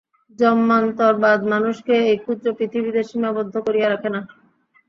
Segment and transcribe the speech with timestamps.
[0.39, 4.21] জন্মান্তরবাদ মানুষকে এই ক্ষুদ্র পৃথিবীতে সীমাবদ্ধ করিয়া রাখে না।